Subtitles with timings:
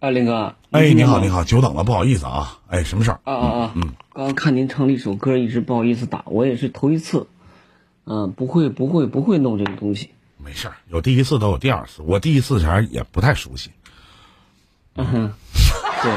[0.00, 2.58] 哎，林哥，哎，你好，你好，久等了，不好意思啊。
[2.68, 3.18] 哎，什么事儿？
[3.24, 3.72] 啊啊啊！
[3.74, 3.82] 嗯，
[4.12, 7.26] 刚刚看您唱了一首歌，一直不好意思打，我也是头一次，
[8.04, 13.72] 嗯、不会不会不会弄这个东西，没事儿，有第一次都有第二次，我第一次前也不太熟悉。
[14.94, 15.32] 嗯哼，
[16.02, 16.12] 对，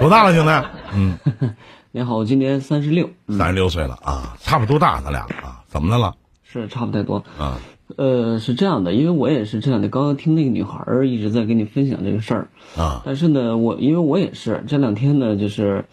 [0.00, 0.68] 多大了，兄弟？
[0.94, 1.18] 嗯，
[1.92, 6.14] 你好，我今年三十六，三十六岁了啊，差不多大，咱俩啊，怎么的了？
[6.42, 7.22] 是差不太多。
[7.38, 7.58] 啊，
[7.96, 15.84] 呃，是这样的，因为我也是这两天刚刚听那个女孩儿一直在跟你分享这个事儿，啊，但是呢，我因为我也是这两天呢，就是，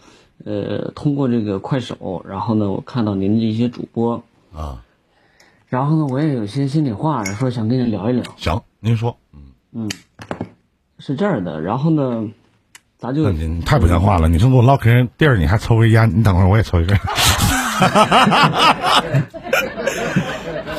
[0.44, 4.22] 呃，通过这个快手，然后呢，我看到您的一些主播，
[4.54, 4.82] 啊，
[5.68, 9.16] 然后呢，我也有些心里话说想跟你聊一聊，行，您说。
[9.72, 9.88] 嗯
[10.98, 12.28] 是这样的，然后呢，
[12.98, 14.28] 咱就那你你太不像话了！
[14.28, 16.98] 你正跟我唠嗑地儿，你还抽根烟，你等会儿我也抽一根。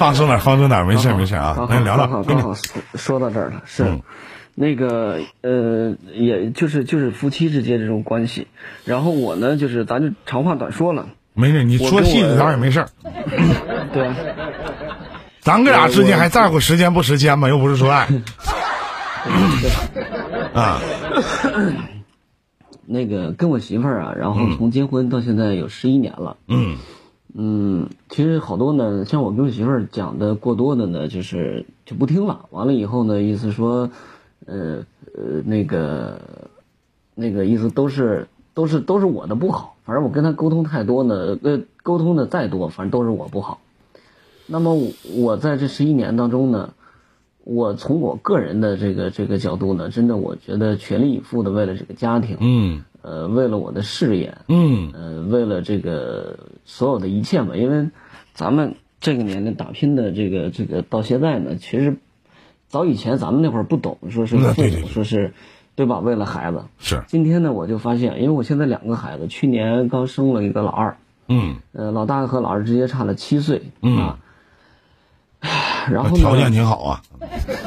[0.02, 1.68] 放松点，放松点，没事没事啊刚。
[1.68, 4.02] 好咱聊聊，刚好说说到这儿了，是，嗯
[4.56, 8.48] 那个呃，也就是就是夫妻之间这种关系，
[8.84, 12.90] 然后我呢，就是咱就长话短说了，没事，你说细致点也没事儿。
[13.94, 14.12] 对，
[15.40, 17.48] 咱哥俩之间还在乎时间不时间吗？
[17.48, 18.08] 又不是说爱
[20.54, 20.82] 啊。
[22.88, 26.78] 那个跟我媳妇儿啊，然后从结婚到现在有十一年了，嗯嗯，
[27.34, 32.46] 嗯其实好多呢，像我跟我媳妇儿讲的过多的呢，就是就不听了。
[32.50, 33.90] 完了以后呢，意思说，
[34.46, 34.84] 呃
[35.16, 36.20] 呃，那个
[37.16, 39.76] 那个意思都是都是都是我的不好。
[39.86, 43.60] 反正我跟她沟通太多呢，呃，沟通的再多，反正都是我不好。
[44.48, 46.74] 那么我我在这十一年当中呢，
[47.46, 54.92] 我从我个人的这个这个角度呢，真的我觉得全力以赴的为了这个家庭，嗯呃，为了我的事业，嗯。
[54.94, 57.90] 呃，为了这个所有的一切吧，因为
[58.34, 61.98] 咱们这个年龄打拼的这个这个到现在呢，其实
[62.68, 65.34] 早以前咱们那会儿不懂，说是父母，嗯对对对说是
[65.76, 66.00] 对吧？
[66.00, 67.04] 为了孩子，是。
[67.08, 70.98] 今天呢，我就发现，因为我现在两个孩子，去年刚生了一个老二，
[71.28, 71.56] 嗯。
[71.72, 73.98] 呃，老大和老二之间差了七岁，嗯。
[73.98, 74.20] 啊，
[75.90, 77.02] 然后条件，挺好啊。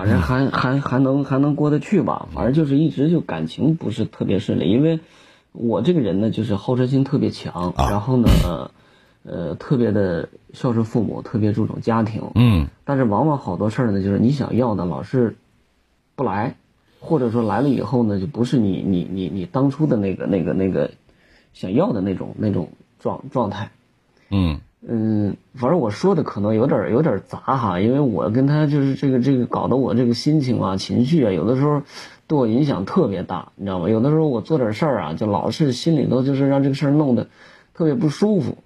[0.00, 5.00] 反正还还还能还能过得去吧，反正就是一直就感情不是特别顺利，因为
[5.52, 7.90] 我这个人呢，就是好胜心特别强，啊。
[7.90, 8.70] 然后呢，
[9.24, 12.68] 呃，特别的孝顺父母，特别注重家庭，嗯。
[12.86, 15.36] 但是往往好多事儿呢，就是你想要的老是
[16.16, 16.56] 不来，
[16.98, 20.92] 或者说来了以后呢，就不是你你你你当初的那个那个那个
[21.52, 23.70] 想要的那种那种状状态。
[24.30, 31.82] 嗯嗯，反正我说的可能有点儿有点儿杂哈，因为我跟他就是这个这个搞得我这个心情啊、情绪啊，有的时候
[32.26, 33.90] 对我影响特别大，你知道吗？
[33.90, 37.28] 有的时候我做点事儿啊，就老是心里头就是让这个事儿弄得
[37.74, 38.56] 特别不舒服。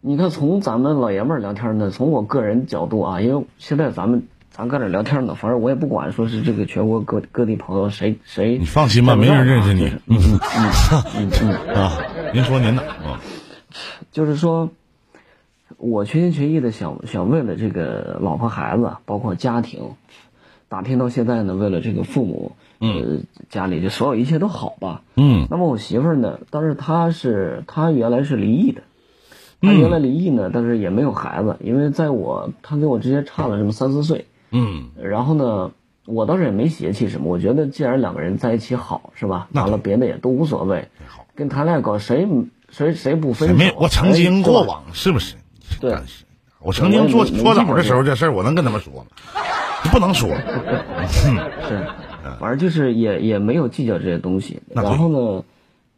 [0.00, 9.86] 你看，从咱们老爷们儿聊天呢，从我个人角度啊，因为现在咱们咱搁这聊天呢，反正我也不管说是这个全国各各地朋友谁谁，你放心吧，没人认识你。
[10.06, 11.30] 嗯嗯嗯。
[11.30, 11.74] 嗯嗯。
[11.74, 11.92] 啊，
[12.34, 13.20] 您说您的啊。
[14.12, 14.70] 就是说，
[15.84, 19.90] 我全心全意的想想为了这个老婆孩子，包括家庭，
[20.70, 23.18] 打拼到现在呢，为了这个父母，呃，
[23.50, 25.02] 家里就所有一切都好吧。
[25.16, 28.80] 嗯那么我媳妇儿呢，但是她是她原来是离异的，
[29.60, 35.72] 她原来离异呢，但是也没有孩子，因为在我她跟我之间差了这么三四岁，嗯然后呢，
[36.06, 39.48] 我倒是也没嫌弃什么，我觉得既然两个人在一起好，是吧？
[39.52, 41.26] 那完了别的也都无所谓，好。
[41.34, 42.26] 跟谈恋爱搞谁
[42.70, 43.54] 谁谁不分手？
[43.54, 45.36] 没有，我曾经哎过往是不是？
[45.80, 45.96] 对
[46.60, 49.06] 我曾经做我也没搓澡的时候，这事儿我能跟他们说吗？
[49.92, 50.30] 不能说。
[51.08, 51.86] 是，
[52.40, 54.62] 反正就是也也没有计较这些东西。
[54.70, 55.44] 然后呢，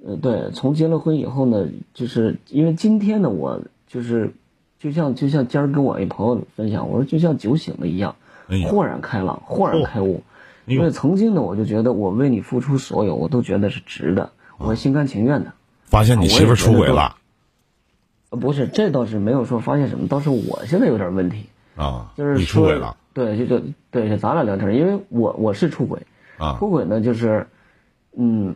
[0.05, 4.35] 呃，对，从结了婚以后呢，就是因为今天呢，我就是
[4.81, 8.17] 就像就像今儿跟我一朋友分享，我说就像酒醒了一样，
[8.49, 10.23] 哎豁然开朗，豁然开悟。
[10.67, 15.53] 因为曾经呢，我就觉得我为你付出所有，我都觉得是值的，我心甘情愿的。
[15.85, 17.15] 发现你媳妇儿出轨了呃，
[18.37, 26.01] 不是，这倒是没有说发现什么，倒是我现在有点问题，啊，就是你出说轨了对，就就对，就咱俩聊天，因为我我是出轨，
[26.37, 27.47] 啊出轨呢，就是，
[28.17, 28.55] 嗯，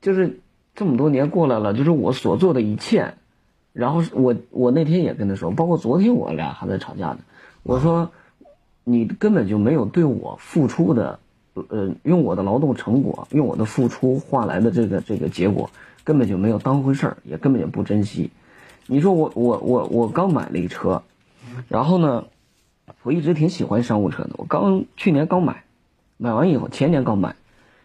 [0.00, 0.40] 就是
[0.74, 3.14] 这么多年过来了，就是我所做的一切，
[3.72, 7.18] 然后是我我那天也跟他说，包括昨天我俩还在吵架呢，
[7.62, 8.10] 我说，
[8.84, 11.18] 你根本就没有对我付出的，
[11.54, 15.70] 呃，用我的劳动成果，用我的付出换来的这个这个结果，
[16.02, 18.30] 根本就没有当回事儿，也根本就不珍惜。
[18.86, 21.02] 你说我我我我刚买了一车，
[21.68, 22.24] 然后呢，
[23.02, 25.64] 我一直挺喜欢商务车的，我刚去年刚买，
[26.16, 27.34] 买完以后前年刚买，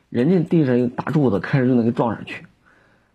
[0.09, 2.45] 人家地上一个大柱子，开始就能给撞上去，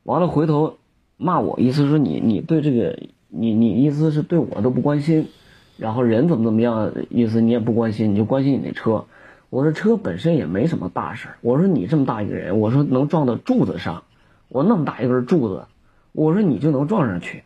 [0.05, 0.79] 完了回头
[1.17, 2.99] 骂我，意思说你你对这个
[3.29, 5.29] 你你意思是对我都不关心，
[5.77, 9.05] 然后人怎么怎么样，意思你也不关心，你就关心你那车。
[9.51, 11.37] 我说车本身也没什么大事儿。
[11.43, 14.03] 我说你这么大一个人，我说能撞到柱子上，
[14.49, 15.65] 我那么大一根柱子，
[16.13, 17.43] 我说你就能撞上去。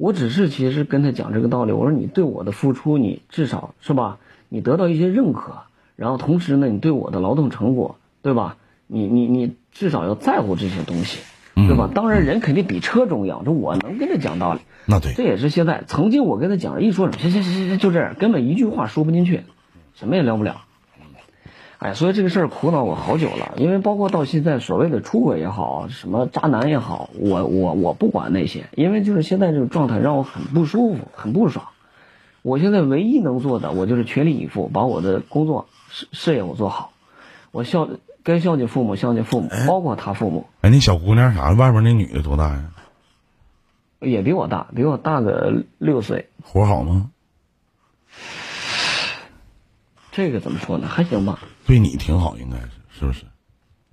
[0.00, 4.16] 我只是其实跟他讲这个道理，我说你对我的付出，你至少是吧？
[4.48, 5.58] 你得到一些认可，
[5.94, 8.56] 然后同时呢，你对我的劳动成果，对吧？
[8.86, 11.20] 你你你至少要在乎这些东西，
[11.54, 11.90] 对吧？
[11.94, 14.60] 当然人肯定比车重要，这我能跟他讲道理。
[14.86, 19.42] 那对，这也是现在曾经我跟他讲，一说什么行行行行，就这样，根本一句话说不进去，
[19.92, 20.62] 什么也聊不了。
[21.80, 31.68] 哎，所以这个事儿苦恼我好久了，因为包括到现在所谓的出轨也好，什么渣男也好，我我我不管那些，因为就是现在这个状态让我很不舒服，很不爽。
[32.42, 36.92] 我现在唯一能做的，我就是全力以赴，把我的工作事事业我做好，
[37.50, 37.88] 我孝
[38.22, 40.48] 该孝敬父母孝敬父母，包括他父母。
[40.60, 41.52] 哎，那小姑娘啥？
[41.52, 42.72] 外边那女的多大呀？
[44.00, 46.28] 也比我大，比我大个六岁。
[46.42, 47.10] 活好吗？
[50.12, 50.86] 这个怎么说呢？
[50.86, 51.38] 还行吧。
[51.70, 53.22] 对你挺好，应该是是不是？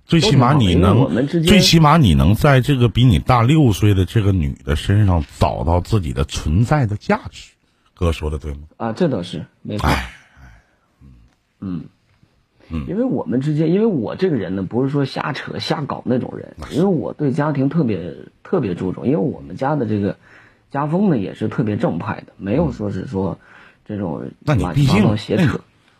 [0.04, 7.52] 最起码你能，最起码你能在这个比你大六岁的这个女的身上找到自己的存在的价值。
[7.94, 8.62] 哥说的对吗？
[8.78, 9.86] 啊，这倒是没错。
[9.86, 10.10] 哎，
[11.60, 11.84] 嗯
[12.68, 20.16] 嗯，因为我们之间，因为我这个人呢，不是说瞎扯瞎搞那种人，因为我对家庭特别特别注重，因为我们家的这个
[20.72, 23.38] 家风呢也是特别正派的，没有说是说
[23.86, 25.04] 这种那你毕竟。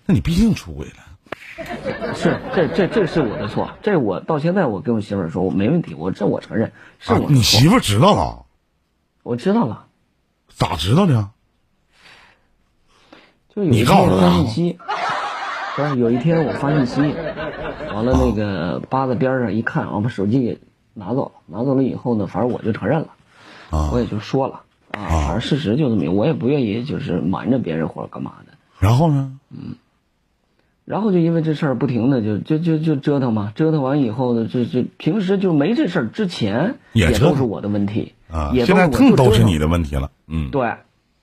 [0.07, 1.05] 那你毕竟出轨了。
[2.15, 8.45] 是，这这这是我的错，这我到现在我跟我媳妇儿说，我没问题，我这我承认是啊我你媳妇儿知道了？
[9.23, 9.87] 我知道了，
[10.49, 11.31] 咋知道的？
[13.55, 14.79] 就有一天他发信息，
[15.77, 17.01] 不是有一天我发信息，
[17.93, 20.61] 完了那个扒在边上一看，我把手机给
[20.95, 23.09] 拿走了，拿走了以后呢，反正我就承认了，
[23.71, 28.53] 啊我也就说了啊，反正事实就这么，我也不愿意就是瞒着别人或者干嘛的。
[28.79, 29.33] 然后呢？
[30.89, 40.11] 然后就因为这事儿不停的就就就就折腾嘛，折腾完以后呢，就就平时就没这事儿之前也折腾都是我的问题啊，也现在都是我就折腾更都是你的问题了。
[40.27, 40.77] 嗯，对，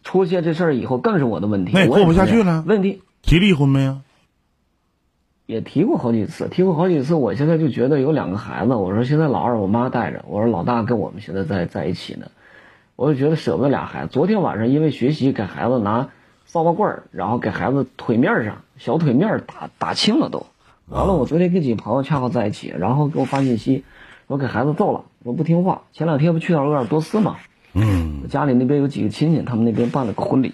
[0.03, 3.97] 出现这事儿以后更是我的问题，那也过不下去了问题提离婚没有？
[5.47, 7.15] 也提过好几次，提过好几次。
[7.15, 12.27] 我现在就觉得有两个孩子，我说现在老二我妈带着，我说老大跟我们现在在在一起呢，
[12.95, 14.09] 我就觉得舍不得俩孩子。
[14.11, 16.09] 昨天晚上因为学习给孩子拿
[16.45, 20.45] 扫把棍儿，然后给孩子腿面上小腿面儿打打青了都。
[20.87, 23.83] 完了，我昨天跟几个朋友恰好在一起，然后给我发信息，
[24.27, 25.81] 说给孩子揍了，说不听话。
[25.91, 27.37] 前两天不去趟鄂尔多斯嘛，
[27.73, 30.53] 嗯，家里那边有几个亲戚，他们那边办了个婚礼，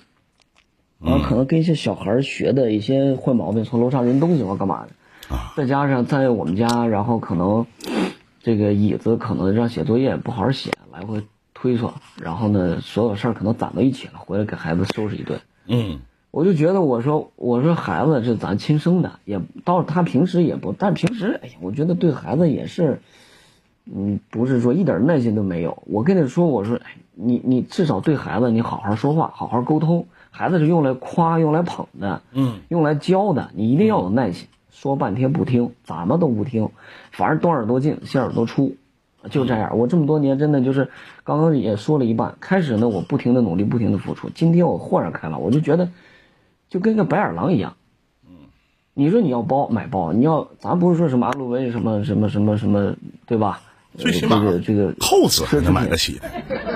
[1.00, 7.66] 然后可能跟一些小孩儿学的一些坏毛病，从楼上扔东西或干嘛的，啊再加上在我们家，然后可能
[8.42, 11.22] 这个椅子可能让写作业不好好写，来回
[11.54, 15.42] 推搡，然后呢，所有事儿可能攒到一起了，回来给孩子收拾一顿。
[15.68, 16.00] 嗯，
[16.32, 23.02] 我就觉得，我说我说孩子是咱亲生的，也到他平时也不，但平时哎呀，我觉得对孩子也是，
[23.86, 25.84] 嗯，不是说一点耐心都没有。
[25.86, 30.08] 我跟你说，我说哎你你至少对孩子你好好说话，好好沟通。
[30.34, 34.48] 孩子是用来夸、用来捧的，嗯，用来教的，你一定要有耐心。
[34.72, 36.70] 说半天不听，怎么都不听，
[37.12, 38.78] 反正东耳朵进西耳朵出，
[39.30, 39.78] 就这样。
[39.78, 40.90] 我这么多年真的就是，
[41.24, 42.36] 刚刚也说了一半。
[42.40, 44.30] 开始呢，我不停的努力，不停的付出。
[44.30, 45.90] 今天我豁然开朗，我就觉得，
[46.70, 47.76] 就跟个白眼狼一样。
[48.28, 48.36] 嗯
[48.94, 53.62] 你说你要包买包，你要咱不是说什么安路威什么什么什么什么，对吧？
[53.98, 56.28] 最起码呃这个这个扣子还能买得起的。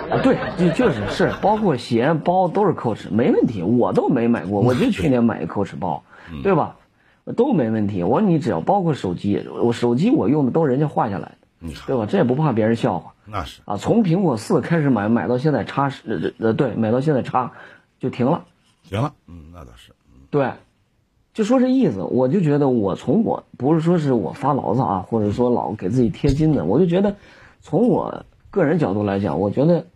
[0.10, 6.04] 啊，对，就就是是，包括鞋包都是 Coach，没问题，我都没买过，我就去年买一 Coach 包，
[6.44, 6.78] 对吧？
[7.36, 8.04] 都没问题。
[8.04, 12.06] 我说你只要包括手机，我手机我用的都人家画下来的，你看，对吧？
[12.06, 13.78] 这也不怕别人笑话那是啊。
[13.78, 17.52] 从苹果四开始买，买到现在叉十，呃，对，买到现在叉
[18.00, 18.46] 就停了。
[18.84, 19.92] 行了，嗯，那倒是，
[20.30, 20.52] 对，
[21.34, 27.16] 就说这意思，我就觉得我从我不是说是我发牢骚啊，或者说老给自己贴金的，我就觉得
[27.62, 29.88] 从我个人角度来讲，我觉得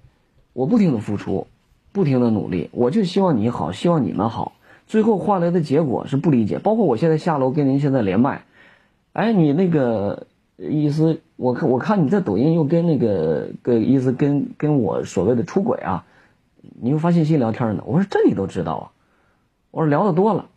[0.53, 1.45] 我不停的付出，
[1.91, 4.53] 不停的努力，我就希望你好，希望你们好，
[4.88, 6.57] 最后换来的结果是不理解。
[6.57, 8.43] 包括我现在下楼跟您现在连麦，
[9.13, 10.25] 哎，你那个
[10.59, 16.05] 意思，我看我看你在抖音又跟那个个意思跟跟我所谓的出轨啊，
[16.81, 18.85] 你又发信息聊天呢，我说这你都知道啊，
[19.71, 20.47] 我说聊的多了。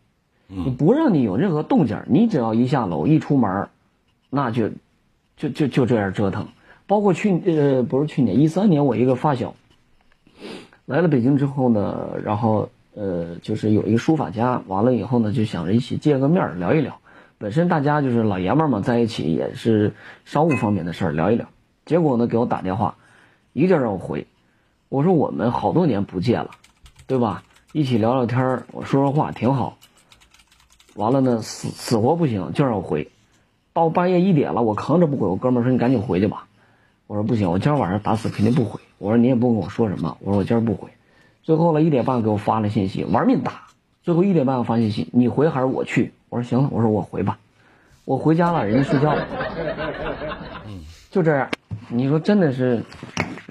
[0.55, 3.69] 你不让你有任何动静儿，你只要一下楼一出门儿，
[4.29, 4.69] 那就
[5.35, 6.47] 就就就这样折腾。
[6.85, 9.55] 包括去呃不是去年一三年，我一个发小
[10.85, 16.99] 来了北京之后呢，然后呃就是有一个书法家，完了以后呢就想着一起见个面儿聊一聊。
[17.43, 19.91] 本身大家就是老爷们儿嘛，在一起也是
[20.23, 21.49] 商务方面的事儿聊一聊。
[21.85, 22.95] 结果呢给我打电话，
[23.51, 24.27] 一个劲儿让我回，
[24.87, 26.51] 我说我们好多年不见了，
[27.05, 27.43] 对吧？
[27.73, 29.77] 一起聊聊天儿，我说说话挺好。
[30.95, 33.11] 完了呢，死死活不行，就让我回。
[33.73, 36.47] 到半夜一点了，我扛着不回，我哥们儿说你赶紧回去吧。
[37.07, 38.79] 我说不行，我今儿晚上打死肯定不回。
[38.99, 40.87] 我说你也不跟我说什么，我说我今儿不回。
[41.41, 43.63] 最后了一点半给我发了信息，玩命打。
[44.01, 46.13] 最后一点半我发信息，你回还是我去？
[46.33, 47.37] 我说行了，我说我回吧。
[48.05, 49.27] 我回家了，人家睡觉了。
[51.11, 51.47] 就这样，
[51.89, 52.81] 你说真的是，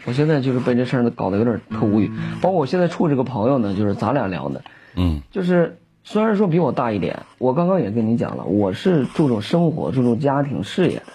[0.04, 2.10] 我现在就是被这事儿搞得有点特无语。
[2.40, 4.62] 包括我现在处这个朋友呢，就是咱俩聊的，
[4.96, 11.12] 嗯，就是虽然说比我大一点，我刚刚也跟你讲了，我是注重生活、注重家庭事业的，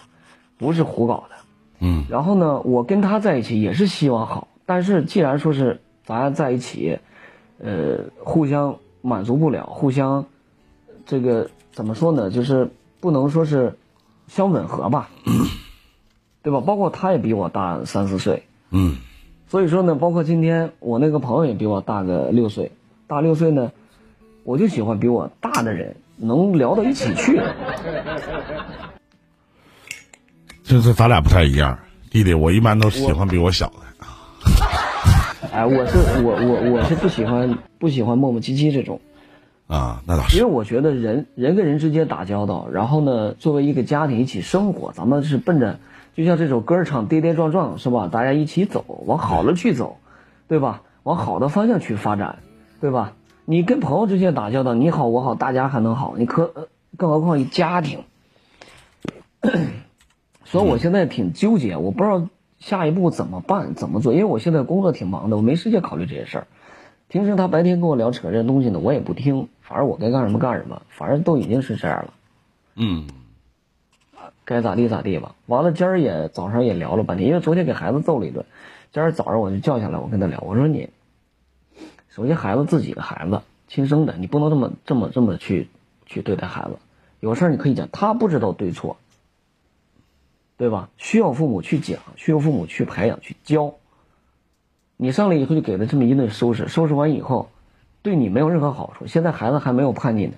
[0.58, 1.36] 不是胡搞的。
[1.82, 7.00] 嗯，然后呢，我跟他在一起也是希望好，但是既然说是咱在一起，
[7.60, 10.26] 呃，互相满足不了，互相
[11.08, 12.30] 这个怎么说呢？
[12.30, 13.78] 就是不能说是
[14.28, 15.10] 相吻合吧，
[16.44, 16.60] 对吧？
[16.62, 18.98] 包括他也比我大三四岁，嗯，
[19.48, 22.72] 所以说呢，包括今天我那个朋友也比我大个六岁，
[23.08, 23.72] 大六岁呢，
[24.44, 27.56] 我就喜欢比我大的人，能聊到一起去的。
[30.64, 31.80] 这 这咱俩不太一样，
[32.12, 33.76] 弟弟，我一般都喜欢比我小的。
[35.54, 39.00] 哎，我是我我我是不喜欢不喜欢磨磨唧唧这种，
[39.68, 45.80] 啊，那倒是因为，我觉得人人跟人之间打交道，然后呢，作为一个家庭一起生活，咱们是奔着
[46.16, 48.08] 就像这首歌唱跌跌撞撞是吧？
[48.10, 49.98] 大家一起走，往好了去走，
[50.48, 50.84] 对吧？
[51.04, 52.40] 往好的方向去发展，
[52.80, 53.14] 对吧？
[53.44, 58.00] 你跟朋友之间打交道，你好我好，大家还能好，你可更何况一家庭。
[60.46, 66.48] 所以我现在挺纠结，我不知道下一步怎么办，怎么做，因为我现在工作挺忙的，我没时间考虑这些事儿。
[67.10, 72.14] 平时他白天跟我聊扯这些东西呢，我也不听，反正我该干什么干什么，反正都已经是这样了，
[72.76, 73.08] 嗯，
[74.44, 75.34] 该咋地咋地吧。
[75.46, 78.46] 完了，今儿也早上也聊了半天，因为昨天给孩子揍了一顿，
[78.92, 80.90] 今儿早上我就叫下来，我跟他聊，我说你，
[82.10, 85.70] 首先孩子自己的孩子，亲生的，你不能这么这么这么去
[86.06, 86.78] 去对待孩子，
[87.22, 88.98] 有事儿你可以讲，他不知道对错，
[90.58, 90.90] 对吧？
[90.98, 93.76] 需要父母去讲，需要父母去培养、去教。
[94.98, 97.50] 你上来以后就给他这么一顿收拾，收拾完以后，
[98.02, 99.06] 对你没有任何好处。
[99.08, 100.34] 现在孩子还没有叛逆呢，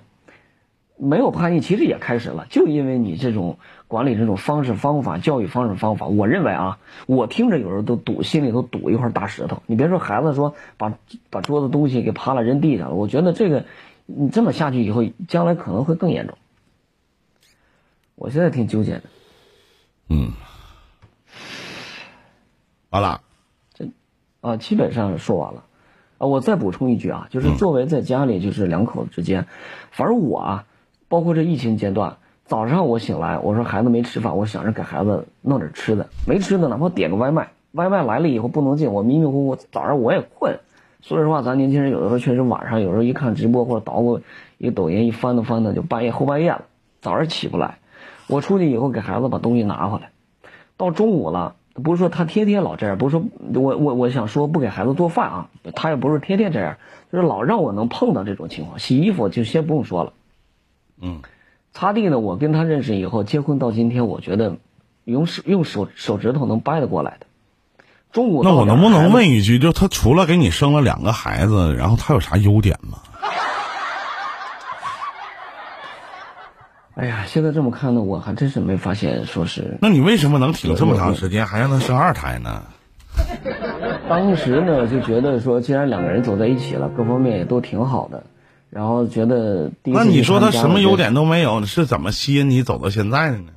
[0.96, 9.62] 没有叛逆，其实也开始了，就因为你这种管理这种方式方法、教育方式方法，我认为啊，我听着有时候都堵，心里头堵一块大石头。
[9.66, 10.92] 你别说孩子说把
[11.30, 13.64] 把桌子东西给扒了扔地上了，我觉得这个
[14.04, 16.36] 你这么下去以后，将来可能会更严重。
[18.14, 19.02] 我现在挺纠结的。
[20.10, 20.32] 嗯，
[22.90, 23.22] 完了，
[24.40, 25.64] 啊，基本上说完了。
[26.18, 29.46] 啊，我再补充一句啊，就是作为在家里就是两口子之间，
[29.90, 30.64] 反正我啊，
[31.08, 40.58] 包括这疫情阶段，早上我醒来，我说孩子没吃饭，我想着给孩子弄点吃的，没吃的哪怕点个外卖，外卖来了以后不能进，我迷迷糊糊，早上我也困。
[41.00, 44.20] 说实话，咱年轻人有的时候确实晚上有时候一看直播或者捣鼓
[44.58, 46.66] 一个抖音一翻腾翻腾就半夜后半夜了，
[47.00, 47.78] 早上起不来。
[48.26, 50.10] 我出去以后给孩子把东西拿回来，
[50.76, 53.24] 到中午了，不是说他天天老这样，不是说
[53.54, 56.76] 我我我想说不给孩子做饭啊，他也不是天天这样，
[57.12, 58.78] 就是老让我能碰到这种情况。
[58.78, 60.12] 洗衣服就先不用说了，
[61.00, 61.20] 嗯，
[61.72, 64.56] 擦地呢，我跟他认识以后，结婚到今天，我觉得
[65.04, 67.26] 用手用手手指头能掰得过来的。
[68.12, 72.98] 中午那我能不能问一句，就他除了给你生了两个孩子，然后他有啥优点吗？
[77.00, 82.62] 哎呀，现在这么看呢，我还真是没发现，说是那你为什么能挺这么长时间，还让她生二胎呢？
[84.06, 88.22] 当时呢就觉得说，既然两个人走在一起了，各方面也都挺好的，
[88.68, 93.52] 然后觉得第一次那你说他去参加了这什么优点都没有，是怎么吸引你走到现在的呢？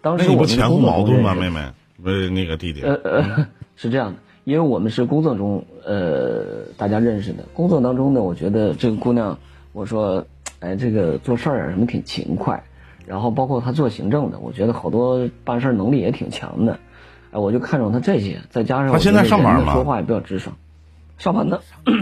[0.00, 1.60] 当时你不前后矛盾吗，妹妹？
[2.02, 7.44] 不是那个弟弟，呃呃， 是这样的，因为我们是工作中呃大家认识的。
[7.52, 9.38] 工作当中呢，我觉得这个姑娘，
[9.74, 10.24] 我说，
[10.60, 12.62] 哎，这个做事儿啊什么挺勤快，
[13.06, 16.78] 然后包括他做行政的，我觉得好多办事儿能力也挺强的，
[17.32, 20.56] 哎，我就看中他这些，再加上他现在上班吗人呢说话也比较直爽，
[21.18, 21.60] 上班呢。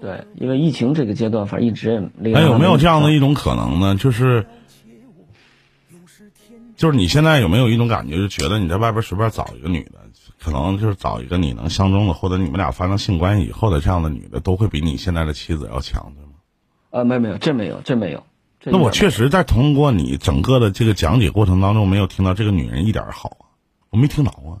[0.00, 3.94] 对，因为疫情这个阶段，反正一直离哎，有没有这样的一一种可能呢？
[3.94, 4.44] 就是，
[6.76, 10.01] 就是你现在有没有一种感觉，就觉得你在外边随便找一个女的，
[10.42, 16.32] 可能就是找一个你能相中的，或者你们俩发生性关系以后的这样的女的，都会比你现在的妻子要强，对吗？
[16.90, 18.24] 呃，没有没有，这没有，这没有。
[18.64, 23.46] 那我确实在通过你整个的这个讲解过程当中，没有听到这个女人一点儿好啊，
[23.90, 24.58] 我没听着啊。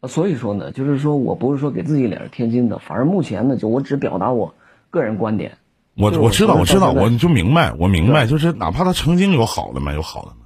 [0.00, 4.54] 呃所以说呢，就是说我不是说给自己脸上贴金的，反而目前呢，就我只表达我
[4.88, 5.58] 个人观点。
[5.94, 9.92] 我我我知道，我知道，我就明白，我明白，就是哪怕他曾经有好的吗？
[9.92, 10.36] 有好的吗？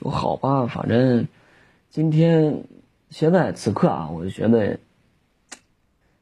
[0.00, 1.26] 有好吧，反正
[1.90, 2.64] 今天
[3.10, 4.78] 现在此刻啊，我就觉得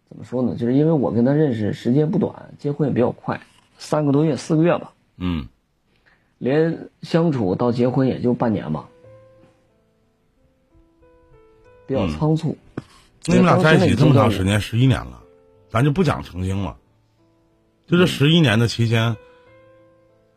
[0.08, 0.54] 怎么说呢？
[0.56, 3.40] 就是因为我跟他认识时间不短，结婚也比较快，
[3.76, 4.92] 三个多月、四个月吧。
[5.18, 5.46] 嗯，
[6.38, 8.88] 连相处到结婚也就半年吧，
[11.86, 12.56] 比较仓促。
[13.26, 15.20] 那你们俩在一起这么长时间，十一年了，
[15.68, 16.76] 咱就不讲曾经了。
[17.86, 19.16] 就这十一年的期间，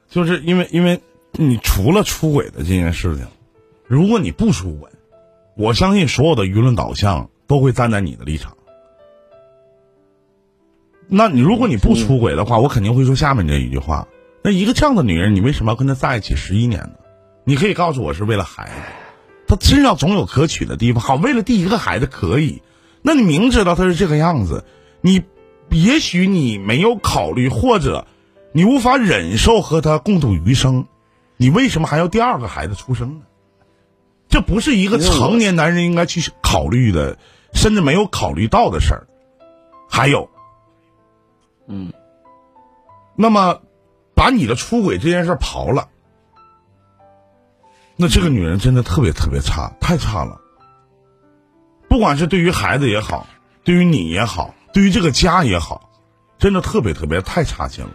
[0.07, 0.99] 就是因为因为
[1.41, 3.25] 你除了出轨的这件事情，
[3.87, 4.89] 如果你不出轨，
[5.55, 8.57] 我相信所有的舆论导向都会站在你的立场。
[11.07, 14.09] 那你如果你不出轨的话，我肯定会说下面这一句话：
[14.43, 16.91] 那一个这样的女人，你为什么要跟她在一起十一年呢？
[17.45, 18.73] 你可以告诉我是为了孩子，
[19.47, 21.01] 她身上总有可取的地方。
[21.01, 22.61] 好，为了第一个孩子可以。
[23.01, 24.65] 那你明知道她是这个样子，
[24.99, 25.23] 你
[25.71, 28.07] 也许你没有考虑，或者
[28.51, 30.85] 你无法忍受和她共度余生，
[31.41, 33.25] 你为什么还要第二个孩子出生呢？
[34.27, 37.17] 这不是一个成年男人应该去考虑的，
[37.53, 39.07] 甚至没有考虑到的事儿。
[39.89, 40.29] 还有，
[41.67, 41.93] 嗯，
[43.15, 43.61] 那么
[44.13, 45.87] 把你的出轨这件事刨了，
[47.95, 50.41] 那这个女人真的特别特别差，太差了。
[51.87, 53.25] 不管是对于孩子也好，
[53.63, 55.89] 对于你也好，对于这个家也好，
[56.37, 57.93] 真的特别特别太差劲了，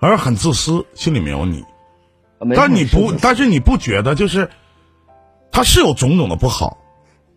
[0.00, 1.64] 而很自私，心里没有你。
[2.54, 4.50] 但你不，但是你不觉得就是，
[5.50, 6.78] 他是有种种的不好，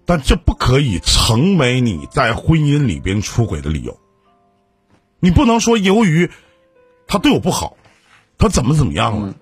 [0.05, 3.97] 但这不可以成为你在婚姻里边出轨的理由。
[5.19, 6.29] 你不能说由于
[7.07, 7.77] 他对我不好，
[8.37, 9.35] 他怎么怎么样了，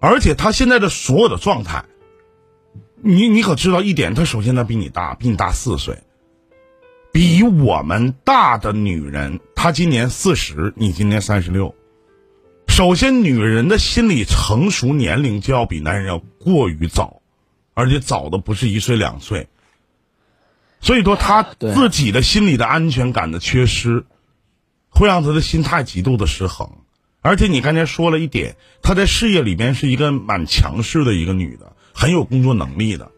[0.00, 1.84] 而且他现在的所有的状态。
[3.00, 4.14] 你你可知道一点？
[4.14, 5.98] 他首先他比你大，比你大四岁，
[7.12, 11.74] 比我们大的女人，她今年四十，你今年三十六。
[12.78, 17.22] 首先，女人的心理成熟年龄就要比男人要过于早，
[17.74, 19.48] 而且早的不是一岁两岁。
[20.80, 24.04] 所以说，她自己的心理的安全感的缺失，
[24.90, 26.70] 会让她的心态极度的失衡。
[27.20, 31.74] 而且你刚才说了一点，她在事业里边是一个蛮强势的一个女的。
[31.92, 33.10] 很有工作能力的，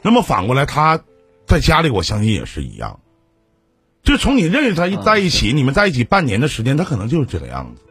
[0.00, 1.00] 那么反过来，他
[1.44, 3.00] 在家里，我相信也是一样。
[4.04, 7.82] 就从你认识他在一起，你们在一起半年的时间，他可能就是这个样子。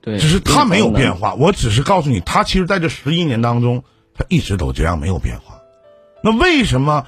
[0.00, 1.34] 对，只是他没有变化。
[1.34, 3.84] 我只是告诉你，他其实在这十一年当中，
[4.14, 5.60] 他一直都这样，没有变化。
[6.22, 7.06] 那为什么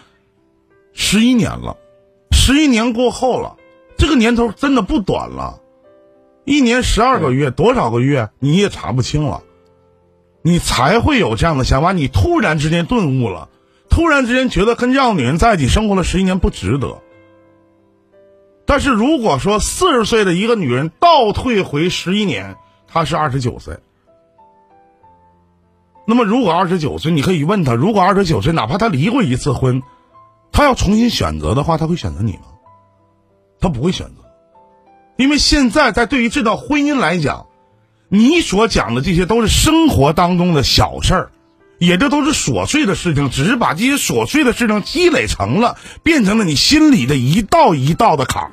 [0.93, 1.77] 十一年了？
[2.31, 3.57] 十一年过后了，
[3.97, 5.61] 这个年头真的不短了，
[6.45, 9.43] 一年十二个月，多少个月你也查不清了。
[10.43, 13.49] 你才会有这样的想法，你突然之间顿悟了，
[13.89, 17.01] 突然之间觉得跟这样的女人在一起生活了十一年不值得。
[18.67, 22.57] 但是如果说四十岁的一个女人倒退回十一年，
[22.93, 23.79] 他是二十九岁，
[26.07, 29.83] 那么如果二十九岁，你可以问他，如果二十九岁，哪怕他离过一次婚，
[30.53, 32.43] 他要重新选择的话，他会选择你吗？
[33.61, 34.23] 他不会选择，
[35.17, 37.47] 因为现在在对于这段婚姻来讲。
[38.15, 41.31] 你所讲的这些都是生活当中的小事儿，
[41.79, 48.53] 也这都是琐碎的事情，只是把这些琐碎的事情积累成了，变成了你心里的一道一道的坎，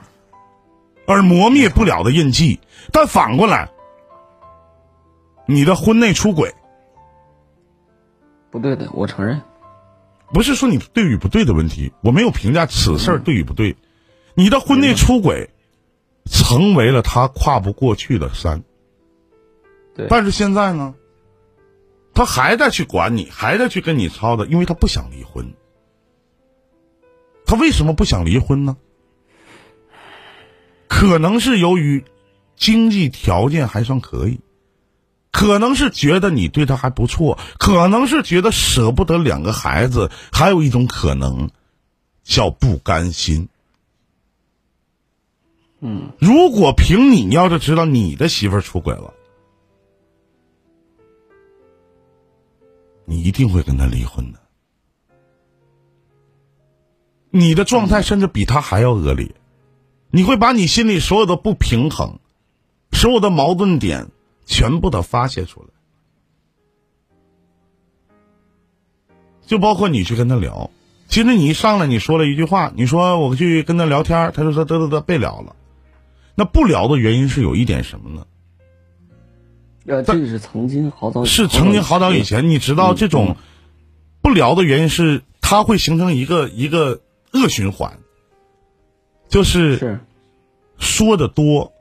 [1.05, 2.61] 而磨灭不了的印记。
[2.93, 3.69] 但反过来，
[5.49, 6.53] 你的婚内出轨，
[8.51, 9.41] 不对的，我承认，
[10.31, 13.75] 不是说你对与不对的问题，我没有评价此事儿对与不对，
[14.35, 15.49] 你的婚内出轨，
[16.25, 18.63] 成为了他跨不过去的山。
[19.95, 20.93] 对但是现在呢，
[22.13, 25.51] 他还在去管你，还在去跟你操的，因为他不想离婚。
[27.47, 28.77] 他为什么不想离婚呢？
[30.87, 32.05] 可能是由于
[32.55, 34.39] 经济条件还算可以，
[35.31, 41.49] 可能是觉得你对他还不错，可能是觉得舍不得两个孩子，还有一种可能
[42.23, 43.47] 叫不甘心。
[45.81, 49.13] 嗯，如果凭你要是知道你的媳妇儿出轨了。
[53.05, 54.39] 你一定会跟他离婚的，
[57.31, 59.33] 你的状态甚至比他还要恶劣，
[60.11, 62.19] 你会把你心里所有的不平衡、
[62.91, 64.11] 所有的矛盾点
[64.49, 65.67] 全部的发泄出来，
[69.45, 70.71] 就包括你去跟他聊，
[71.07, 75.55] 其实你一上来你说了一句话，你说我去跟他聊天，他就说得得得别聊了，
[76.33, 78.25] 那不聊的原因是有一点什么呢？
[79.85, 83.37] 呃，这是曾经好早是曾经好早以前，你知道这种
[84.21, 87.01] 不聊的原因是，它会形成一个一个
[87.33, 87.99] 恶循环，
[89.27, 89.99] 就是
[90.79, 91.71] 说的多，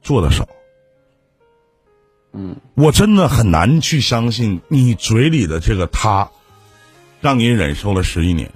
[0.00, 0.48] 做的少。
[2.32, 6.30] 嗯，我真的很难去相信你嘴里的这个他，
[7.20, 8.50] 让你忍受了十一年。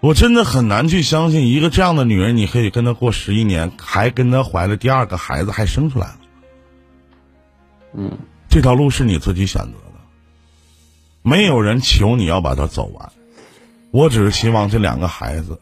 [0.00, 6.18] 我真的很难去相信一个这样的女人，你可以跟她过十一年，还跟她怀了第二个孩子，还生出来了。
[7.94, 8.10] 嗯，
[8.48, 10.00] 这条路是你自己选择的，
[11.22, 13.12] 没有人求你要把它走完。
[13.92, 15.58] 我只是希望这两个孩子，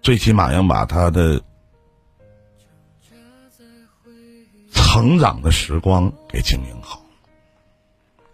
[0.00, 1.42] 最起码要把他的
[4.92, 7.02] 成长的时光给经营好。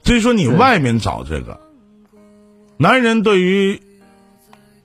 [0.02, 1.60] 所以说，你外面找这个
[2.78, 3.80] 男人，对于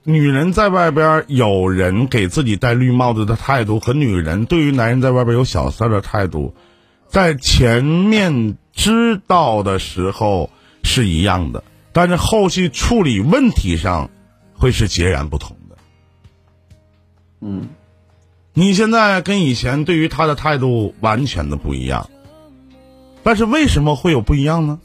[0.04, 6.54] 女人在外边有人给自己戴绿帽子的态度，和女人对于男人在外边有小三的态度，
[7.08, 10.50] 在前面知道的时候
[10.84, 11.64] 是一样的。
[11.92, 14.10] 但是后续处理问题上，
[14.52, 15.76] 会是截然不同的。
[17.40, 17.68] 嗯，
[18.56, 22.08] 你现在跟以前对于他的态度完全的不一样，
[23.24, 24.78] 但是为什么会有不一样呢？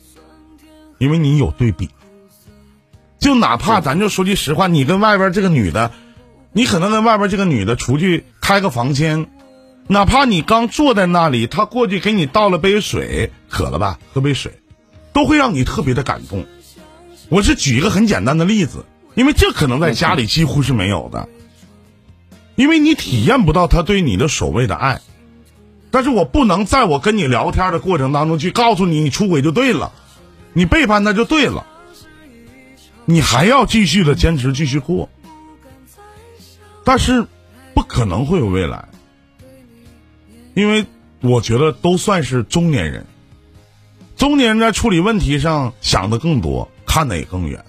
[0.98, 1.88] 因为你有对比。
[3.20, 5.92] 就哪怕咱就说句实话，你跟外边这个女的，
[6.52, 9.28] 你可能跟外边这个女的出去开个房间，
[9.88, 14.54] 哪怕你刚坐在那里，她过去给你倒了杯水，渴了吧，喝杯水，
[15.14, 16.46] 都会让你特别的感动。
[17.30, 21.30] 我是举一个很简单的例子，因为这可能在家里几乎是没有的，
[22.60, 25.00] 因为你体验不到他对你的所谓的爱。
[25.92, 29.94] 但是我不能在我跟你聊天的过程当中去告诉你，你出轨就对了，
[30.52, 31.66] 你背叛他就对了，
[33.06, 35.08] 你还要继续的坚持继续过。
[36.84, 37.26] 但是
[37.74, 38.90] 不可能会有未来，
[40.54, 40.86] 因为
[41.22, 43.06] 我觉得都算是中年人，
[44.18, 46.70] 中年人在处理问题上想的更多。
[46.86, 47.64] 看得也更远，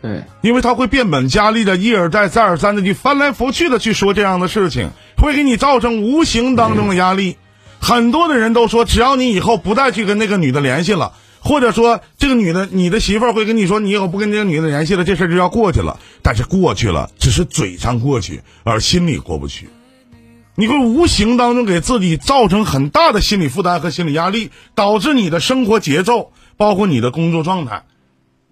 [0.00, 7.36] 对，因为他会变本加厉的一而再再而三的去翻来覆去的去说这样的事情，会给你造成无形当中的压力。
[7.80, 15.98] 很多的人都说，只要你以后不再去跟那个女的联系了，或者说这个女的，你的媳妇会跟你说，你以后不跟这个女的联系了，这事就要过去了。
[16.22, 19.68] 但是过去了，只是嘴上过去，而心里过不去。
[20.54, 27.82] 你会无形当中给自己造成很大的心理负担和心理压力，导致你的生活节奏，包括你的工作状态。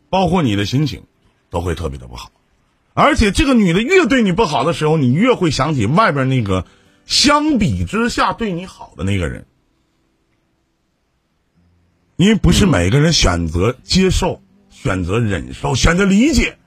[0.09, 1.02] 包括你的心情，
[1.56, 2.30] 都会特别的不好，
[2.92, 6.66] 而且这个女的越对你不好的时候，你越会想起外边那个
[7.06, 9.46] 相比之下对你好的那个人，
[12.16, 16.58] 因为不是每个人选择接受、选择忍受、选择理解，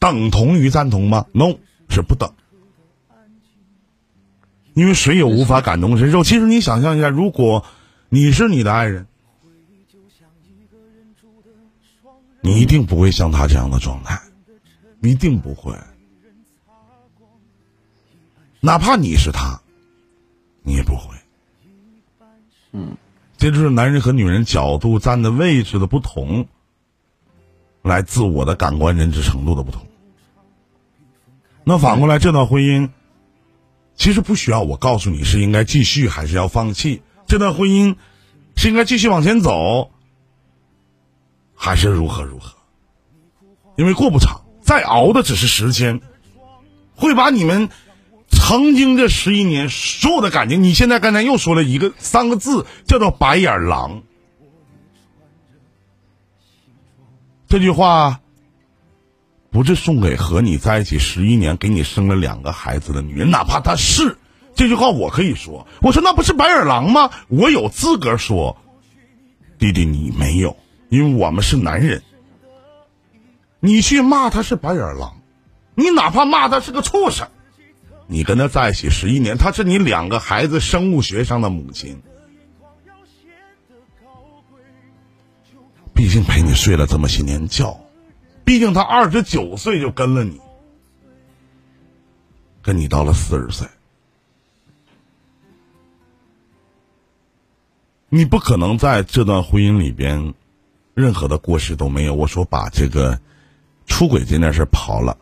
[0.00, 1.54] 等同于赞同吗？No，
[1.88, 2.32] 是不等。
[4.74, 6.24] 因为谁也无法感同身受。
[6.24, 7.64] 其实你想象一下，如果
[8.08, 9.06] 你是你的爱人。
[12.42, 14.20] 你一定不会像他这样的状态，
[15.00, 15.72] 一定不会。
[18.60, 19.60] 哪怕你是他，
[20.62, 21.16] 你也不会。
[22.72, 22.96] 嗯，
[23.36, 26.48] 这就是男人和女人角度站的位置的不同，
[27.82, 29.86] 来自我的感官认知程度的不同。
[31.62, 32.90] 那反过来，这段婚姻
[33.94, 37.02] 其实不需要我告诉你是应该继续还是要放弃。
[37.28, 37.94] 这段婚姻
[38.56, 39.91] 是应该继续往前走。
[41.64, 42.56] 还是如何如何？
[43.76, 46.00] 因为过不长，再熬的只是时间，
[46.96, 47.68] 会把你们
[48.28, 54.02] 曾经这十一年所有的感情，你现在刚才又说了一个三个字，叫做“白眼狼”。
[57.46, 58.20] 这句话
[59.52, 64.18] 不是送给和你在一起十一年、给你生了两个孩子的女人，哪怕她是
[64.56, 67.12] 这句话，我可以说，我说那不是白眼狼吗？
[67.28, 68.56] 我有资格说，
[69.60, 70.56] 弟弟你没有。
[70.92, 72.02] 因为我们是男人，
[73.60, 75.22] 你去骂他是白眼狼，
[75.74, 77.26] 你哪怕骂他是个畜生，
[78.06, 82.02] 你跟他在一起十一年，他是你两个孩子生物学上的母亲，
[85.94, 87.74] 毕竟陪你睡了这么些年觉，
[88.44, 90.38] 毕竟他二十九岁就跟了你，
[92.60, 93.66] 跟你到了四十岁，
[98.10, 100.34] 你不可能在这段婚姻里边。
[100.94, 102.14] 任何的过失都没有。
[102.14, 103.18] 我说把这个
[103.86, 105.16] 出轨这件事刨了，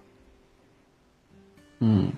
[1.79, 2.13] 嗯，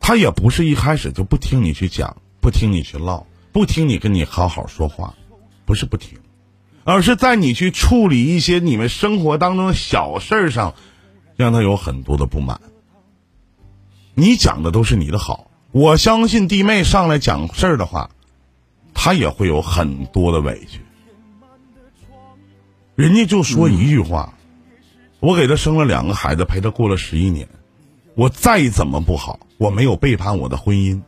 [0.00, 5.14] 他也不是一开始就不听你去讲，不听你去唠，不听你跟你好好说话，
[5.64, 6.18] 不是不听，
[6.84, 10.74] 而是在你去处理一些你们生活当中的小事儿上，
[11.36, 12.60] 让他有很多的不满。
[14.14, 18.10] 你讲的都是你的好，我相信弟妹上来讲事儿的话，
[18.92, 20.80] 他也会有很多的委屈。
[22.98, 24.34] 人家就说一句话
[25.20, 27.48] ：“我给他生了两个孩子，陪他过了十一年，
[28.16, 31.00] 我再怎么不好，我没有背叛我的婚姻，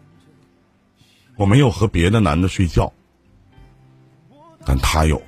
[1.35, 2.93] 我没有和别的男的睡觉，
[4.65, 5.21] 但他有。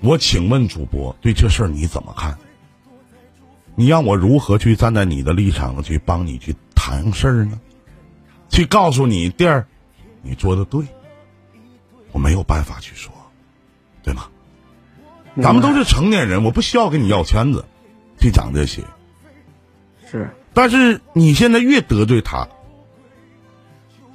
[0.00, 2.38] 我请问主播，对这事儿你怎么看？
[3.74, 7.60] 你让我如何去站在你的立场去帮你去谈事儿呢？
[8.48, 9.66] 去告诉你弟儿，
[10.22, 10.82] 你做的对，
[12.12, 13.12] 我没有办法去说，
[14.02, 14.30] 对吗？
[15.42, 17.64] 咱们都是成年人，我不需要跟你要圈子，
[18.20, 18.82] 去讲这些。
[20.10, 22.48] 是，但是你现在越得罪他，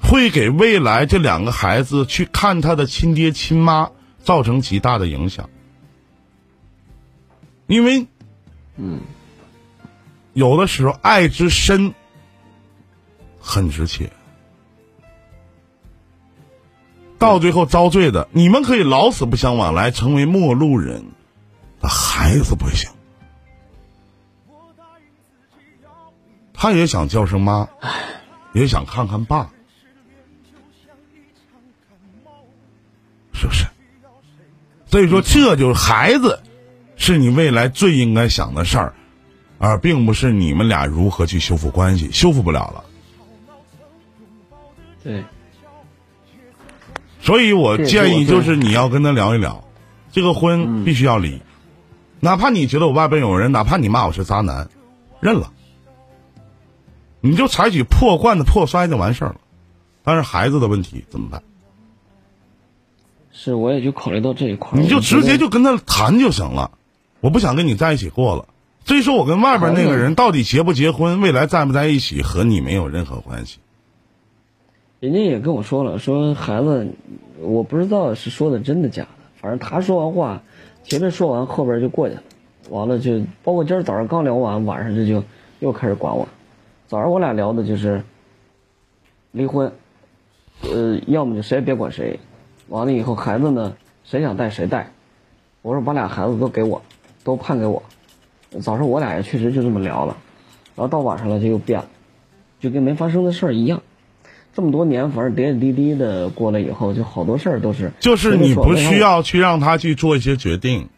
[0.01, 5.49] 会给未来这两个孩子去看他的亲爹亲妈造成极大的影响，
[7.67, 8.07] 因为，
[8.75, 8.99] 嗯，
[10.33, 11.93] 有的时候爱之深，
[13.39, 14.11] 恨之切，
[17.17, 21.05] 到最后遭罪的，你们可以老死不相往来，成为陌路人，
[21.83, 22.89] 那孩子不行。
[26.53, 27.67] 他也想叫声妈，
[28.53, 29.51] 也想看看爸，
[33.33, 33.65] 是不是？
[34.85, 36.41] 所以说，这就是孩子，
[36.95, 38.93] 是你未来最应该想的事儿，
[39.57, 42.85] 而并不是你们俩如何去修复关系，修复不了了。
[45.03, 45.25] 对，
[47.19, 49.67] 所以我建议就是你要跟他聊一聊，
[50.13, 51.41] 这个婚必须要离，
[52.23, 54.69] 哪怕你觉得我外边有人，哪怕你骂我是渣男，
[55.19, 55.51] 认了，
[57.19, 59.41] 你就采取破罐子破摔就完事儿了。
[60.03, 61.43] 但是孩子的问题怎么办？
[63.33, 66.71] 是，我也就考虑到这一块儿，你就直接就跟他谈就行了。
[67.19, 68.45] 我不想跟你在一起过了。
[68.85, 73.59] 所以说我跟外边那个人到底结不结婚，未来在不在一起，和你没有任何关系。
[75.01, 76.87] 人家也跟我说了，说孩子，
[77.41, 79.09] 我不知道是说的真的假的，
[79.41, 80.41] 反正他说完话，
[80.83, 82.21] 前面说完，后边就过去了，
[82.69, 85.23] 完了就包括今儿早上刚聊完，晚上这就
[85.59, 86.27] 又开始管我。
[86.87, 88.03] 早上我俩聊的就是
[89.31, 89.71] 离婚，
[90.61, 92.19] 呃，要么就谁也别管谁，
[92.67, 94.91] 完了以后孩子呢，谁想带谁带。
[95.61, 96.81] 我说把俩孩子都给我，
[97.23, 97.81] 都判给我。
[98.61, 100.15] 早上我俩也确实就这么聊了，
[100.75, 101.87] 然后到晚上了就又变了，
[102.59, 103.81] 就跟没发生的事儿一样。
[104.55, 109.13] 这么多年，反正点点滴滴的过了以后，就好多事儿都是就是你不需要。
[109.13, 110.89] 要去让他去做一些决定。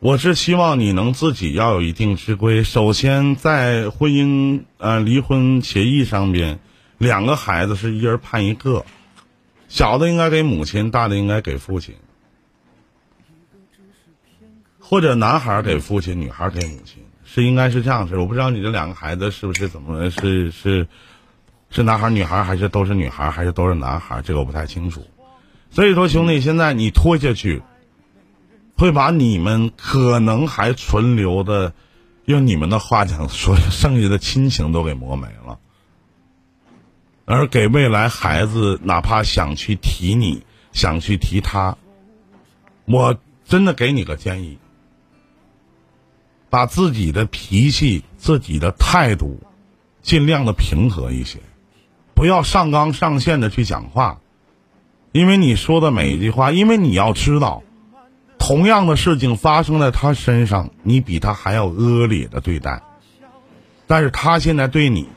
[0.00, 2.62] 我是希望你能自己要有一定之规。
[2.62, 6.58] 首先，在婚姻呃离婚协议上边，
[6.98, 8.84] 两个孩子是一人判一个，
[9.68, 11.94] 小的应该给母亲，大的应该给父亲，
[14.78, 18.18] 或者男孩给父亲，女孩给母亲，是应该是这样式。
[18.18, 20.86] 我不知道你这两个孩子是不是怎么是是是
[21.74, 25.04] 是男孩女孩，还是都是女孩，还是都是男孩，这个我不太清楚。
[25.70, 27.62] 所以说，兄弟，现在你拖下去，
[28.76, 31.74] 会把你们可能还存留的，
[32.26, 35.58] 用你们的话讲说，剩下的亲情都给磨没了，
[37.24, 41.76] 而给未来孩子，哪怕想去提你，想去提他，
[42.84, 44.58] 我真的给你个建议，
[46.50, 49.40] 把自己的脾气、自己的态度，
[50.02, 51.40] 尽量的平和一些，
[52.14, 54.20] 不要上纲上线的去讲话。
[55.12, 57.62] 因为你说的每一句话，因为你要知道，
[58.38, 62.82] 同样的事情发生在他身上，你比他还要恶劣的对待，
[63.86, 65.08] 但是他现在对你，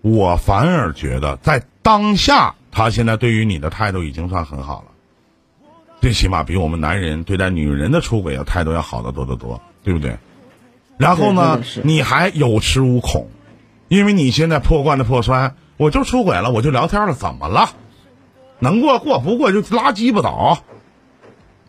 [0.00, 5.66] 我反而觉得在当下，他现在对于你的态度已经算很好了，
[6.00, 10.16] 最起码比我们男人对待女人的出轨要态度要好得多得多，对不对？
[10.96, 13.28] 然后呢你还有恃无恐，
[13.88, 17.70] 因为你现在破罐子破摔，我就出轨了，我就聊天了，怎么了？
[18.58, 20.62] 能过过，不过就拉鸡巴倒。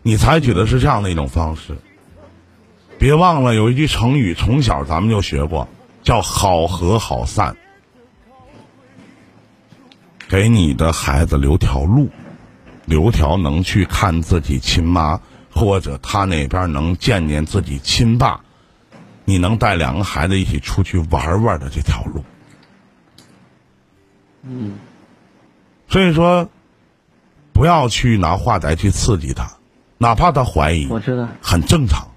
[0.02, 1.78] 你采取的是这样的一种方式，
[2.98, 5.66] 别忘了有一句成语，从小咱们就学过，
[6.02, 7.56] 叫“好合好散”。
[10.28, 12.10] 给你的孩子留条路，
[12.84, 15.18] 留条能去看自己亲妈，
[15.50, 18.42] 或者他那边能见见自己亲爸，
[19.24, 22.22] 你能带两个孩子一起出去玩玩的这条路。
[24.42, 24.72] 嗯，
[25.88, 26.48] 所以说，
[27.52, 29.50] 不要去拿话来去刺激他，
[29.98, 32.08] 哪怕他怀疑，我知道，很正常。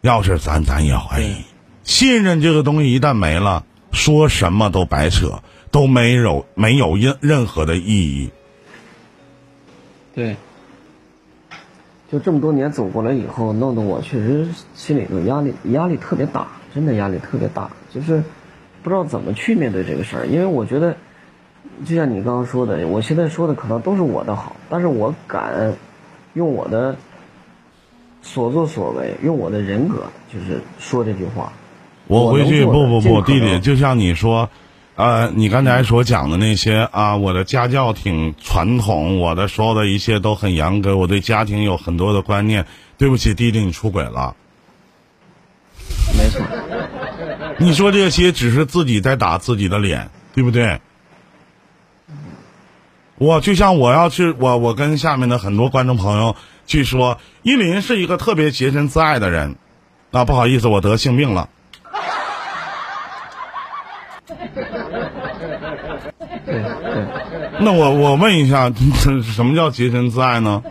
[0.00, 1.34] 要是咱，咱也怀疑。
[1.82, 8.30] 信任这个东西一旦没了，说什么都白扯，都没有没有任任何的意义。
[10.14, 10.36] 对，
[12.10, 18.22] 就这么多年走过来以后，弄得我确实心里头压力压力特别大，真的压力特别大，就是
[18.82, 20.26] 不知道怎么去面对这个事儿。
[20.26, 20.96] 因为我觉得，
[21.84, 25.74] 就像你刚刚说的，我现在说的可能都是我的好，但是我敢
[26.34, 26.96] 用我的
[28.22, 31.52] 所作所为，用我的人格，就是说这句话。
[32.06, 34.48] 我回去不不不，弟弟，就像你说，
[34.94, 42.64] 呃，你刚才所讲的那些啊，我的家教挺传统，我的所有的一切都很严格，我对家庭有很多的观念。
[42.98, 44.34] 对不起，弟弟，你出轨了。
[46.16, 46.40] 没错。
[47.58, 50.80] 你说这些只是自己在打自己的脸，对不对？
[53.18, 59.56] 我就像我要去，我我跟下面的很多观众朋友去说，依林是一个特别洁身自爱的人。
[60.12, 61.48] 啊，不好意思，我得性病了。
[67.58, 68.70] 那我我问一下，
[69.22, 70.62] 什么叫洁身自爱呢？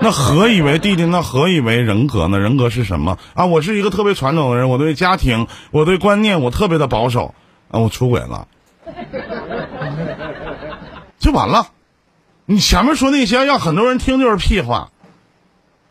[0.00, 1.04] 那何以为弟弟？
[1.04, 2.38] 那何以为人格呢？
[2.38, 3.46] 人格是什么啊？
[3.46, 7.34] 我是一个特别传统的人，我对家庭，我对观念，我特别的保守
[7.70, 7.78] 啊！
[7.80, 8.48] 我出轨了，
[11.28, 11.72] 就完了。
[12.46, 14.90] 你前面说那些让很多人听就是屁话，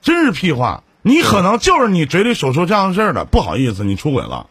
[0.01, 0.83] 真是屁话。
[1.03, 4.47] 你可能就是你嘴里所说这样的事儿的，不好意思，你出轨了。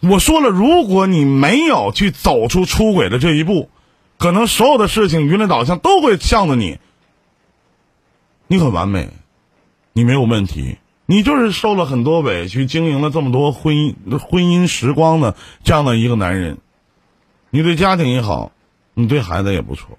[0.00, 3.68] 我说了，如果你没有去走出出轨的这一步，
[4.16, 6.78] 可能所有的事情舆论导向都会向着你。
[8.46, 9.10] 你很完美，
[9.92, 16.58] 你没有问题，你就是受了很多委屈，经营了这么多婚姻婚姻时光的这样的一个男人。
[17.50, 18.52] 你对家庭也好，
[18.94, 19.98] 你对孩子也不错，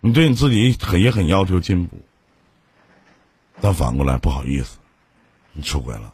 [0.00, 1.98] 你对你自己很也很要求进步。
[3.60, 4.78] 但反过来，不好意思，
[5.52, 6.12] 你出轨了。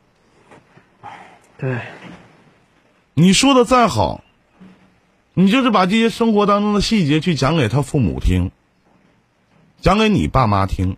[1.57, 1.81] 对。
[3.15, 4.23] 你说的再好，
[5.35, 8.51] 你就是把这些生活当中的细节去讲给他父母听，
[9.81, 10.97] 讲给你爸妈听，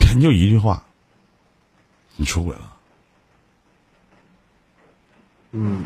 [0.00, 0.84] 人就一句话，
[2.16, 2.76] 你出轨了。
[5.52, 5.84] 嗯。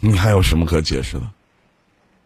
[0.00, 1.30] 你还有什么可解释的？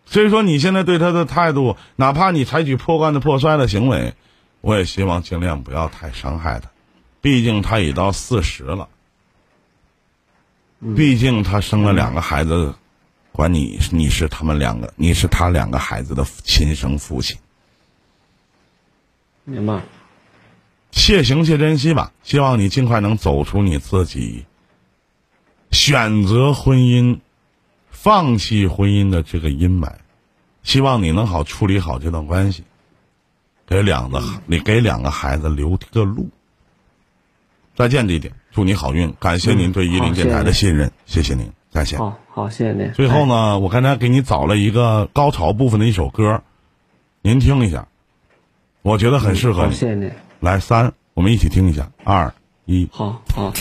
[0.04, 4.14] 所以说，你现在对他的态度，哪怕你采取破罐子破摔的行为，
[4.60, 6.68] 我也希望尽量不要太伤害他。
[7.20, 8.88] 毕竟他已到四十了，
[10.96, 12.74] 毕竟他生了两个孩子，
[13.30, 17.38] 管你你是他们两个，你是他两个孩子的亲生父亲。
[19.44, 19.80] 明白。
[20.90, 24.44] 且行且珍惜吧，希望你尽快能走出你自己
[25.70, 27.20] 选择婚姻、
[27.92, 29.92] 放弃婚姻的这个阴霾。
[30.64, 32.64] 希望你能好处理好这段关系，
[33.66, 36.28] 给两个你给两个孩子留个路。
[37.74, 41.98] 再见，弟弟，祝你好运，感谢您对伊林电台的信任，谢谢您，再见。
[41.98, 42.92] 好，好，谢谢您。
[42.92, 46.42] 最后呢，我刚才给你找了一个高潮部分的一首歌，
[47.22, 47.88] 您听一下，
[48.82, 49.74] 我觉得很适合你。
[49.74, 50.12] 谢谢您。
[50.38, 52.32] 来，三，我们一起听一下，二
[52.66, 52.88] 一。
[52.92, 53.52] 好好。